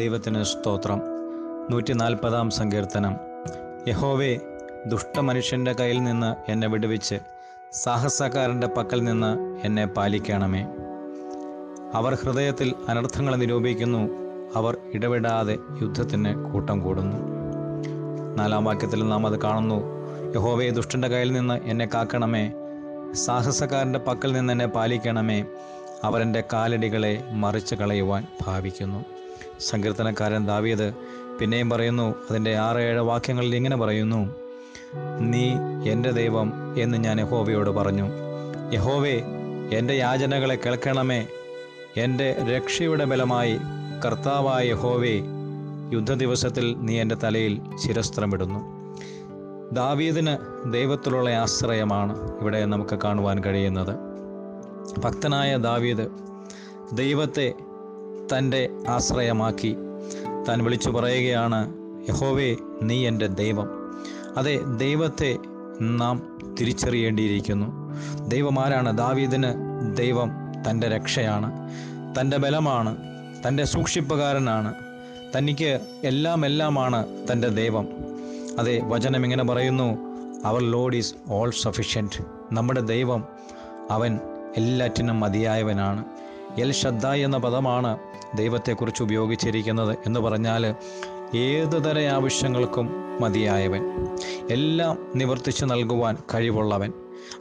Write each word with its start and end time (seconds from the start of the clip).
ദൈവത്തിന് 0.00 0.42
സ്തോത്രം. 0.42 1.00
നൂറ്റി 1.70 1.92
നാൽപ്പതാം 1.92 2.50
സങ്കീർത്തനം. 2.50 3.16
യഹോവേ 3.88 4.38
ദുഷ്ടമനുഷ്യന്റെ 4.86 5.72
കയ്യിൽ 5.72 6.02
നിന്ന് 6.02 6.50
എന്നെ 6.50 6.68
വിടുവിച്ച് 6.68 7.14
സാഹസക്കാരന്റെ 7.72 8.66
പക്കൽ 8.66 9.04
നിന്ന് 9.04 9.60
എന്നെ 9.66 9.86
പാലിക്കണമേ. 9.86 10.66
അവർ 11.94 12.14
ഹൃദയത്തിൽ 12.14 12.74
അനർത്ഥങ്ങൾ 12.88 13.36
നിരൂപിക്കുന്നു 13.36 14.08
അവർ 14.56 14.76
ഇടപെടാതെ 14.94 15.58
യുദ്ധത്തിന് 15.82 16.52
കൂട്ടം 16.52 16.80
കൂടുന്നു. 16.80 17.16
നാലാം 18.34 18.64
വാക്യത്തിൽ 18.64 19.08
നാം 19.08 19.26
അത് 19.26 19.40
കാണുന്നു. 19.40 19.78
യഹോവേ 20.36 20.70
ദുഷ്ടന്റെ 20.70 21.08
കയ്യിൽ 21.08 21.32
നിന്ന് 21.32 21.60
എന്നെ 21.64 21.88
കാക്കണമേ 21.94 22.52
സാഹസക്കാരന്റെ 23.12 23.98
പക്കൽ 23.98 24.32
നിന്ന് 24.32 24.52
എന്നെ 24.52 24.66
പാലിക്കണമേ 24.66 25.44
അവരെന്റെ 26.04 26.44
കാലടികളെ 26.52 27.24
മറിച്ച് 27.32 27.74
കളയുവാൻ 27.74 28.26
ഭാവിക്കുന്നു. 28.46 29.04
സങ്കീർത്തനക്കാരൻ 29.60 30.46
ദാവീദ് 30.46 30.94
പിന്നെയും 31.40 31.70
പറയുന്നു 31.70 32.14
അതിന്റെ 32.30 32.56
ആറ് 32.56 32.78
ഏഴ് 32.78 33.00
വാക്യങ്ങളിൽ 33.00 33.56
ഇങ്ങനെ 33.56 33.76
പറയുന്നു 33.76 34.34
നീ 35.18 35.50
എന്റെ 35.90 36.10
ദൈവം 36.10 36.52
എന്ന് 36.78 36.98
ഞാൻ 36.98 37.20
യഹോവയോട് 37.20 37.70
പറഞ്ഞു. 37.70 38.04
യഹോവേ 38.72 39.22
എന്റെ 39.72 39.94
യാചനകളെ 39.94 40.54
കേൾക്കണമേ. 40.54 41.26
എന്റെ 41.96 42.36
രക്ഷയുടെ 42.56 43.04
ബലമായി 43.04 43.58
കർത്താവായ 44.06 44.68
യഹോവേ 44.68 45.22
യുദ്ധ 45.92 46.14
ദിവസത്തിൽ 46.14 46.74
നീ 46.78 47.00
എന്റെ 47.00 47.14
തലയിൽ 47.14 47.60
ശിരസ്ത്രമിടുന്നു. 47.86 48.60
ദാവീദിന് 49.72 50.36
ദൈവത്തിലുള്ള 50.72 51.30
ആശ്രയമാണ് 51.30 52.40
ഇവിടെ 52.40 52.64
നമുക്ക് 52.64 52.98
കാണുവാൻ 53.04 53.44
കഴിയുന്നത്. 53.44 53.96
ഭക്തനായ 54.98 55.56
ദാവീദ് 55.56 56.08
ദൈവത്തെ 56.92 57.54
തന്റെ 58.36 58.68
ആശ്രയമാക്കി. 58.88 59.76
താൻ 60.48 60.64
വിളിച്ചു 60.64 60.90
പറയുകയാണ് 60.90 61.74
യഹോവേ 62.08 62.56
നീ 62.82 63.06
എന്റെ 63.06 63.26
ദൈവം. 63.26 63.68
അതെ 64.36 64.60
ദൈവത്തെ 64.76 65.36
നാം 65.80 66.38
തിരിച്ചറിയേണ്ടിയിരിക്കുന്നു. 66.60 67.66
ദൈവം 68.28 68.60
ആരാണ്? 68.60 68.98
ദാവീദിന് 68.98 69.48
ദൈവം 69.96 70.30
തന്റെ 70.70 70.88
രക്ഷയാണ്. 70.88 71.52
തന്റെ 72.20 72.36
ബലമാണ്. 72.36 72.96
തന്റെ 73.48 73.64
സൂക്ഷിപ്പുകാരനാണ്. 73.64 74.74
തനിക്ക് 75.36 75.80
എല്ലാം 76.04 76.46
എല്ലാമാണ് 76.46 77.06
തന്റെ 77.32 77.48
ദൈവം. 77.48 77.88
അതെ 78.58 78.80
വചനം 78.84 79.24
ഇങ്ങനെ 79.24 79.44
പറയുന്നു 79.44 79.98
അവർ 80.44 80.60
ലോഡ് 80.60 80.96
ഈസ് 80.96 81.14
ഓൾ 81.30 81.50
സഫിഷ്യന്റ് 81.50 82.24
നമ്മുടെ 82.52 82.80
ദൈവം 82.80 83.24
അവൻ 83.90 84.18
എല്ലാറ്റിനും 84.56 85.20
മതിയായവനാണ്. 85.20 86.04
എൽ 86.58 86.72
ശ്രദ്ധ 86.72 87.06
എന്ന 87.06 87.36
പദമാണ് 87.36 87.98
ദൈവത്തെക്കുറിച്ച് 88.34 89.02
ഉപയോഗിച്ചിരിക്കുന്നത് 89.02 89.96
എന്ന് 90.06 90.20
പറഞ്ഞാൽ 90.20 90.74
ഏതു 91.36 91.78
തര 91.78 92.08
ആവശ്യങ്ങൾക്കും 92.08 92.90
മതിയായവൻ 93.20 94.08
എല്ലാം 94.50 95.12
നിവർത്തിച്ചു 95.14 95.64
നൽകുവാൻ 95.64 96.16
കഴിവുള്ളവൻ. 96.34 96.92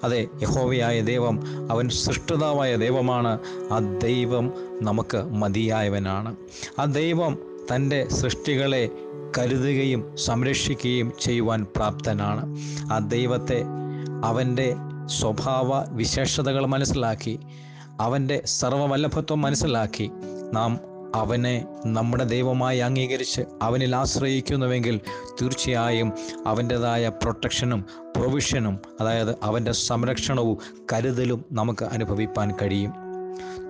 അതെ 0.03 0.27
യഹോവയായ 0.41 1.01
ദൈവം 1.01 1.39
അവൻ 1.71 1.89
സൃഷ്ടിതാവായ 1.89 2.75
ദൈവമാണ്. 2.75 3.39
ആ 3.71 3.79
ദൈവം 3.79 4.53
നമുക്ക് 4.81 5.17
മതിയായവനാണ്. 5.17 6.35
ആ 6.79 6.85
ദൈവം 6.85 7.37
തന്റെ 7.75 8.07
സൃഷ്ടികളെ 8.09 8.89
കരുതുകയും 9.37 10.17
സംരക്ഷിക്കുകയും 10.17 11.13
ചെയ്യുവാൻ 11.21 11.67
പ്രാപ്തനാണ്. 11.75 12.57
ആ 12.93 12.99
ദൈവത്തെ 12.99 13.63
അവന്റെ 14.25 14.75
സ്വഭാവ 15.05 15.95
വിശേഷതകൾ 15.95 16.65
മനസ്സിലാക്കി 16.65 17.39
അവന്റെ 17.99 18.41
സർവവല്ലഭത്വം 18.45 19.41
മനസ്സിലാക്കി. 19.41 20.11
നാം 20.53 20.79
അവനെ 21.15 21.65
നമ്മുടെ 21.85 22.23
ദൈവമായി 22.23 22.79
അംഗീകരിച്ച് 22.79 23.41
അവനിൽ 23.61 23.95
ആശ്രയിക്കുന്നുവെങ്കിൽ 23.95 24.99
തീർച്ചയായും 25.41 26.13
അവന്റെതായ 26.47 27.09
പ്രൊട്ടക്ഷനും 27.09 27.85
പ്രൊവിഷനും 28.17 28.79
അതായത് 29.01 29.35
അവന്റെ 29.43 29.71
സംരക്ഷണവും 29.71 30.57
കരുതലും 30.93 31.45
നമുക്ക് 31.51 31.85
അനുഭവിപ്പാൻ 31.85 32.51
കഴിയും. 32.61 32.93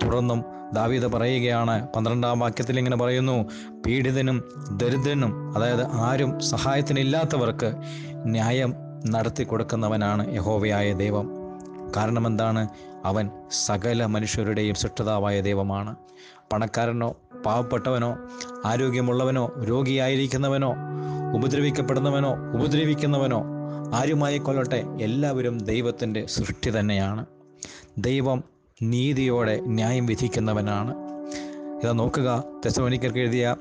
തുടർന്നും 0.02 0.44
ദാവീദ് 0.74 1.06
പറയുകയാണ് 1.06 1.88
പന്ത്രണ്ടാം 1.96 2.38
വാക്യത്തിൽ 2.38 2.78
ഇങ്ങനെ 2.78 2.96
പറയുന്നു 2.96 3.48
പീഡിതനും 3.86 4.44
ദരിദ്രനും 4.76 5.56
അതായത് 5.56 5.86
ആരും 5.86 6.40
സഹായത്തിനില്ലാത്തവർക്ക് 6.40 7.72
ന്യായം 8.14 8.74
നടത്തി 9.10 9.44
കൊടുക്കുന്നവനാണ് 9.44 10.34
യഹോവയായ 10.34 10.92
ദൈവം. 10.92 11.39
കാരണം 11.96 12.26
എന്താണ് 12.26 12.68
അവൻ 13.04 13.30
സകല 13.50 14.06
മനുഷ്യരുടെയും 14.06 14.74
സൃഷ്ടതാവായ 14.74 15.40
ദൈവമാണ്. 15.40 15.96
പണക്കാരനോ 16.52 17.16
പാവപ്പെട്ടവനോ 17.46 18.16
ആരോഗ്യമുള്ളവനോ 18.64 19.52
രോഗിയായിരിക്കുന്നവനോ 19.68 20.74
ഉപദ്രവിക്കപ്പെടുന്നവനോ 21.34 22.32
ഉപദ്രവിക്കുന്നവനോ 22.54 23.42
ആരുമായി 23.94 24.38
കൊല്ലട്ടെ 24.38 24.84
എല്ലാവരും 25.00 25.58
ദൈവത്തിന്റെ 25.58 26.26
സൃഷ്ടി 26.26 26.70
തന്നെയാണ്. 26.70 27.26
ദൈവം 27.98 28.44
നീതിയോടെ 28.82 29.60
ന്യായം 29.60 30.06
വിധിക്കുന്നവനാണ്. 30.06 30.94
ഇതാ 31.82 31.92
നോക്കുക 31.92 32.44
തെസോനിക്കർക്ക് 32.66 33.18
എഴുതിയ 33.18 33.56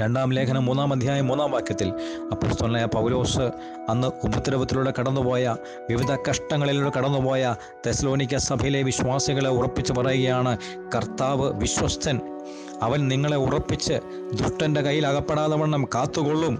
രണ്ടാം 0.00 0.32
ലേഖനം 0.32 0.64
മൂന്നാം 0.64 0.92
അധ്യായം 0.92 1.26
മൂന്നാം 1.26 1.50
വാക്യത്തിൽ 1.50 1.88
അപ്പോസ്തലനായ 2.32 2.84
പൗലോസ് 2.84 3.50
അന്ന് 3.88 4.08
ഉപദ്രവത്തിലൂടെ 4.24 4.92
കടന്നുപോയ 5.00 5.56
വിവിധ 5.90 6.16
കഷ്ടങ്ങളിലൂടെ 6.30 6.98
കടന്നുപോയ 6.98 7.54
തെസ്ലോനിക്ക 7.86 8.36
സഭയിലെ 8.36 8.82
വിശ്വാസികളെ 8.82 9.50
ഉറപ്പിച്ച് 9.50 9.92
പറയുകയാണ് 9.92 10.58
കർത്താവ് 10.94 11.52
വിശ്വസ്തൻ 11.52 12.20
അവൻ 12.82 13.08
നിങ്ങളെ 13.08 13.36
ഉറപ്പിച്ച് 13.36 14.00
ദുഷ്ടന്റെ 14.34 14.80
കയ്യിൽ 14.80 15.06
അകപ്പെടാതെ 15.06 15.56
വണ്ണം 15.56 15.84
കാത്തുകൊള്ളും. 15.94 16.58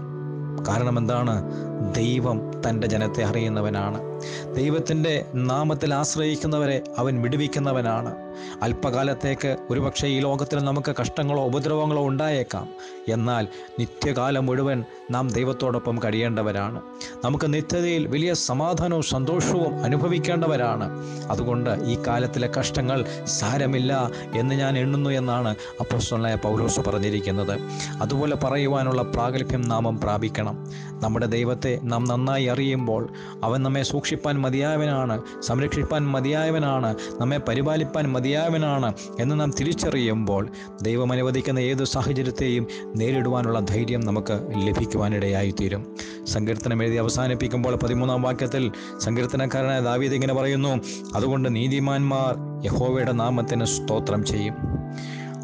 കാരണം 0.67 0.97
എന്താണ്? 0.97 1.35
ദൈവം 1.79 2.51
തന്റെ 2.69 2.87
ജനത്തെ 2.87 3.23
അറിയുന്നവനാണ്. 3.23 4.21
ദൈവത്തിന്റെ 4.55 5.25
നാമത്തിൽ 5.35 5.93
ആശ്രയിക്കുന്നവരെ 5.93 6.81
അവൻ 6.97 7.21
വിടുവിക്കുന്നവനാണ്. 7.21 8.15
അല്പകാലത്തേക്ക് 8.61 9.57
ഒരുപക്ഷെ 9.69 10.07
ഈ 10.07 10.19
ലോകത്തിൽ 10.19 10.59
നമുക്ക് 10.59 10.95
കഷ്ടങ്ങളോ 11.01 11.45
ഉപദ്രവങ്ങളോ 11.45 12.07
ഉണ്ടായേക്കാം. 12.07 12.69
എന്നാൽ 13.07 13.47
നിത്യകാലം 13.79 14.45
മുഴുവൻ 14.45 14.83
നാം 15.11 15.29
ദൈവത്തോടൊപ്പം 15.29 15.99
കഴിയേണ്ടവരാണ്. 16.03 16.81
നമുക്ക് 17.25 17.53
നിത്യതയിൽ 17.53 18.07
വലിയ 18.07 18.33
സമാധാനവും 18.33 19.03
സന്തോഷവും 19.03 19.83
അനുഭവിക്കേണ്ടവരാണ്. 19.83 20.89
അതുകൊണ്ട് 21.29 21.69
ഈ 21.69 21.97
കാലത്തിലെ 22.07 22.49
കഷ്ടങ്ങൾ 22.59 23.05
സാരമില്ല 23.25 24.11
എന്ന് 24.35 24.55
ഞാൻ 24.55 24.77
എണ്ണുന്നു 24.77 25.09
എന്നാണ് 25.09 25.55
അപ്പോസ്തലനായ 25.79 26.35
പൗലോസ് 26.35 26.79
പറഞ്ഞിരിക്കുന്നത്. 26.79 27.59
അതുപോലെ 28.01 28.35
പറയുവാനുള്ള 28.35 29.01
പ്രാഗൽഭ്യം 29.01 29.61
നാമം 29.61 29.99
പ്രാപിക്കണം. 29.99 30.67
നമ്മുടെ 31.03 31.25
ദൈവത്തെ 31.69 31.87
നാം 31.87 32.03
നന്നായി 32.03 32.45
അറിയുമ്പോൾ 32.45 33.09
അവൻ 33.43 33.63
നമ്മെ 33.63 33.83
സൂക്ഷിപ്പാൻ 33.83 34.41
മതിയായവനാണ് 34.41 35.21
സംരക്ഷിപ്പാൻ 35.41 36.07
മതിയായവനാണ് 36.07 36.95
നമ്മെ 37.21 37.37
പരിപാലിപ്പാൻ 37.37 38.05
മതിയായവനാണ് 38.13 38.93
എന്ന് 39.19 39.39
നാം 39.39 39.51
തിരിച്ചറിയുമ്പോൾ 39.59 40.49
ദൈവം 40.81 41.11
അനുവദിക്കുന്ന 41.11 41.59
ഏത് 41.59 41.83
സാഹചര്യത്തെയും 41.83 42.67
നേരിടുവാനുള്ള 42.95 43.59
ധൈര്യം 43.59 44.01
നമുക്ക് 44.01 44.35
ലഭിക്കുവാനിടയായിത്തീരും. 44.67 45.95
സങ്കീർത്തനം 46.27 46.83
എഴുതി 46.83 46.95
അവസാനിപ്പിക്കുമ്പോൾ 46.95 47.75
പതിമൂന്നാം 47.75 48.21
വാക്യത്തിൽ 48.21 48.71
സങ്കീർത്തനക്കാരനായ 48.97 49.79
ദാവീദ് 49.79 50.13
ഇങ്ങനെ 50.13 50.33
പറയുന്നു 50.33 50.73
അതുകൊണ്ട് 51.15 51.55
നീതിമാന്മാർ 51.55 52.33
യഹോവയുടെ 52.65 53.11
നാമത്തിന് 53.11 53.65
സ്തോത്രം 53.65 54.25
ചെയ്യും. 54.25 54.55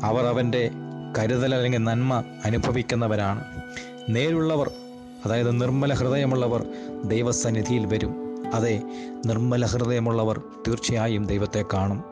അവർ 0.03 0.25
അവന്റെ 0.25 0.71
കരുതൽ 1.17 1.55
അല്ലെങ്കിൽ 1.55 1.83
നന്മ 1.83 2.23
അനുഭവിക്കുന്നവരാണ്. 2.45 3.41
നേരുള്ളവർ 4.09 4.69
അതായത് 5.25 5.61
നിർമ്മല 5.61 5.93
ഹൃദയമുള്ളവർ 5.93 6.65
ദൈവസന്നിധിയിൽ 7.03 7.85
വരും. 7.85 8.35
അതെ 8.53 8.81
നിർമ്മല 9.25 9.65
ഹൃദയമുള്ളവർ 9.65 10.41
തീർച്ചയായും 10.67 11.25
ദൈവത്തെ 11.25 11.65
കാണും. 11.73 12.03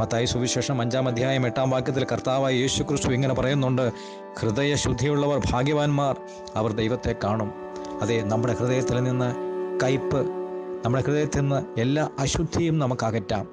മത്തായി 0.00 0.24
സുവിശേഷം 0.24 0.80
അഞ്ചാം 0.80 1.08
അധ്യായം 1.08 1.46
എട്ടാം 1.46 1.70
വാക്യത്തിൽ 1.70 2.06
കർത്താവായ 2.12 2.54
യേശു 2.54 2.82
ക്രിസ്തു 2.82 3.08
ഇങ്ങനെ 3.08 3.34
പറയുന്നുണ്ട് 3.34 3.92
ഹൃദയശുദ്ധിയുള്ളവർ 4.40 5.42
ഭാഗ്യവാന്മാർ 5.50 6.16
അവർ 6.54 6.72
ദൈവത്തെ 6.72 7.14
കാണും. 7.24 7.52
അതെ 8.02 8.22
നമ്മുടെ 8.22 8.54
ഹൃദയത്തിൽ 8.54 9.02
നിന്ന് 9.02 9.34
കയ്പ് 9.82 10.26
നമ്മുടെ 10.84 11.04
ഹൃദയത്തിൽ 11.04 11.40
നിന്ന് 11.40 11.80
എല്ലാ 11.80 12.10
അശുദ്ധിയും 12.18 12.78
നമുക്ക് 12.78 13.06
അകറ്റാം. 13.06 13.48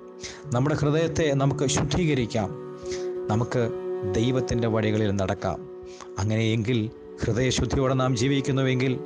നമ്മുടെ 0.46 0.75
ഹൃദയത്തെ 0.75 1.34
നമുക്ക് 1.34 1.66
ശുദ്ധീകരിക്കാം. 1.66 2.50
നമുക്ക് 3.28 3.69
ദൈവത്തിന്റെ 4.16 4.68
വഴികളിൽ 4.68 5.12
നടക്കാം. 5.12 5.69
അങ്ങനെയെങ്കിൽ 6.19 7.00
ഹൃദയശുദ്ധിയോടെ 7.26 7.94
നാം 7.94 8.16
ജീവിക്കുന്നുവെങ്കിൽ 8.16 9.00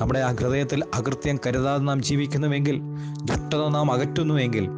നമ്മുടെ 0.00 0.20
ആ 0.20 0.32
ഹൃദയത്തിൽ 0.32 0.84
അകൃത്യം 0.94 1.38
കരുതാതെ 1.46 1.82
നാം 1.82 2.02
ജീവിക്കുന്നുവെങ്കിൽ 2.02 2.80
ദുഷ്ടത 3.24 3.68
നാം 3.68 3.92
അകറ്റുന്നുവെങ്കിൽ 3.92 4.68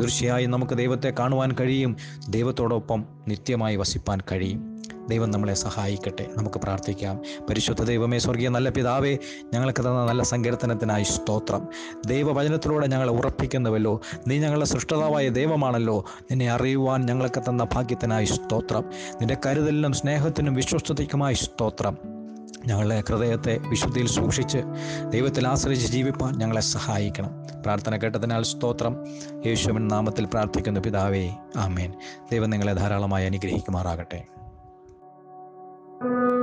തീർച്ചയായും 0.00 0.50
നമുക്ക് 0.50 0.74
ദൈവത്തെ 0.74 1.14
കാണുവാൻ 1.18 1.52
കഴിയും. 1.60 1.96
ദൈവത്തോടൊപ്പം 2.28 3.04
നിത്യമായി 3.28 3.76
വസിപ്പാൻ 3.76 4.20
കഴിയും. 4.32 4.69
ദൈവം 5.10 5.30
നമ്മളെ 5.30 5.54
സഹായിക്കട്ടെ. 5.54 6.26
നമുക്ക് 6.36 6.58
പ്രാർത്ഥിക്കാം. 6.58 7.20
പരിശുദ്ധ 7.50 7.82
ദൈവമേ 7.82 8.18
സ്വർഗീയ 8.18 8.48
നല്ല 8.48 8.70
പിതാവേ 8.70 9.18
ഞങ്ങൾക്ക് 9.54 9.80
തന്ന 9.80 10.06
നല്ല 10.06 10.22
സങ്കീർത്തനത്തിനായി 10.22 11.04
സ്തോത്രം. 11.04 11.68
ദൈവവചനത്തിലൂടെ 12.06 12.86
ഞങ്ങളെ 12.86 13.10
ഉറപ്പിക്കുന്നുവല്ലോ 13.10 14.00
നീ 14.28 14.38
ഞങ്ങളുടെ 14.38 14.66
സൃഷ്ടതാവായ 14.66 15.28
ദൈവമാണല്ലോ. 15.28 16.04
നിന്നെ 16.22 16.50
അറിയുവാൻ 16.50 17.06
ഞങ്ങൾക്ക് 17.06 17.40
തന്ന 17.40 17.64
ഭാഗ്യത്തിനായി 17.72 18.24
സ്തോത്രം. 18.24 18.84
നിന്റെ 19.14 19.36
കരുതലിനും 19.46 19.92
സ്നേഹത്തിനും 19.92 20.54
വിശ്വസ്തതയ്ക്കുമായി 20.54 21.34
സ്തോത്രം. 21.34 21.98
ഞങ്ങളുടെ 22.66 23.02
ഹൃദയത്തെ 23.08 23.58
വിശുദ്ധിയിൽ 23.58 24.08
സൂക്ഷിച്ച് 24.08 24.58
ദൈവത്തിൽ 25.10 25.48
ആശ്രയിച്ച് 25.48 25.92
ജീവിപ്പാൻ 25.92 26.38
ഞങ്ങളെ 26.38 26.60
സഹായിക്കണം. 26.60 27.30
പ്രാർത്ഥന 27.62 27.96
കേട്ടതിനാൽ 27.96 28.42
സ്തോത്രം. 28.42 29.06
യേശുവിൻ 29.46 29.88
നാമത്തിൽ 29.88 30.24
പ്രാർത്ഥിക്കുന്ന 30.24 30.80
പിതാവേ. 30.80 31.30
ആമേൻ. 31.56 31.92
ദൈവം 32.32 32.50
നിങ്ങളെ 32.50 32.72
ധാരാളമായി 32.72 33.26
അനുഗ്രഹിക്കുമാറാകട്ടെ. 33.26 34.24
thank 36.00 36.12
you 36.12 36.39